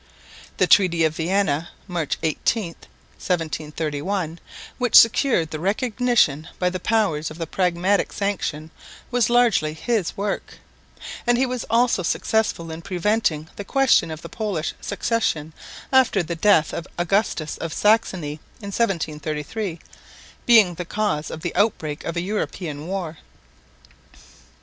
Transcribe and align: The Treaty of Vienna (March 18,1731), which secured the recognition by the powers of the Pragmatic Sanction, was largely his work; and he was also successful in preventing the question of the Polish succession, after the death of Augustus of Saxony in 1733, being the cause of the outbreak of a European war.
The 0.57 0.65
Treaty 0.65 1.03
of 1.03 1.15
Vienna 1.15 1.69
(March 1.87 2.19
18,1731), 2.21 4.39
which 4.79 4.95
secured 4.95 5.51
the 5.51 5.59
recognition 5.59 6.47
by 6.57 6.71
the 6.71 6.79
powers 6.79 7.29
of 7.29 7.37
the 7.37 7.45
Pragmatic 7.45 8.11
Sanction, 8.11 8.71
was 9.11 9.29
largely 9.29 9.75
his 9.75 10.17
work; 10.17 10.55
and 11.27 11.37
he 11.37 11.45
was 11.45 11.65
also 11.69 12.01
successful 12.01 12.71
in 12.71 12.81
preventing 12.81 13.47
the 13.57 13.63
question 13.63 14.09
of 14.09 14.23
the 14.23 14.27
Polish 14.27 14.73
succession, 14.81 15.53
after 15.93 16.23
the 16.23 16.33
death 16.33 16.73
of 16.73 16.87
Augustus 16.97 17.57
of 17.59 17.71
Saxony 17.71 18.39
in 18.59 18.71
1733, 18.73 19.77
being 20.47 20.73
the 20.73 20.83
cause 20.83 21.29
of 21.29 21.41
the 21.41 21.55
outbreak 21.55 22.03
of 22.05 22.17
a 22.17 22.21
European 22.21 22.87
war. 22.87 23.19